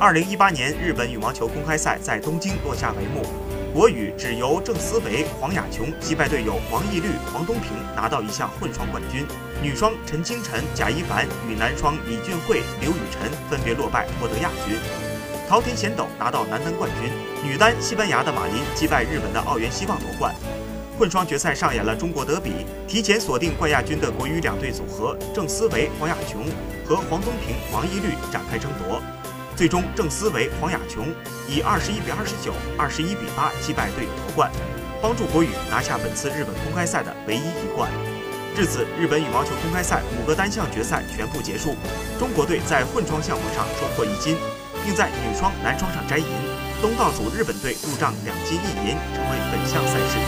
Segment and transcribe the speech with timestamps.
[0.00, 3.26] 二零一八年日本羽毛球公开赛在东京落下帷幕，
[3.74, 9.26] 国羽只由郑思维、黄雅琼击败队友王懿律、黄东萍，拿到一项混双冠军。
[9.60, 14.78] 女双陈清晨、贾一凡与男双李俊慧、刘雨辰分别落败，获得亚军。
[15.48, 17.10] 桃田贤斗拿到男单冠军。
[17.42, 20.32] 女单西班牙的马林击败日本的奥原希望夺冠。
[20.96, 22.52] 混双决赛上演了中国德比，
[22.86, 26.44] 提前锁定冠亚军的国羽两队组合郑思维、黄雅琼
[26.86, 29.02] 和黄东萍、王懿律展开争夺。
[29.58, 31.12] 最终，郑思维、黄雅琼
[31.48, 34.48] 以二十一比二十九、二十一比八击败队友夺冠，
[35.02, 37.90] 帮助国羽拿下本次日本公开赛的唯一一冠。
[38.54, 41.74] 至此，日本羽毛球公开赛五个单项决赛全部结束，
[42.20, 44.36] 中国队在混双项目上收获一金，
[44.84, 46.26] 并在女双、男双上摘银。
[46.80, 50.27] 东道主日本队入账两金一银，成为本项赛事。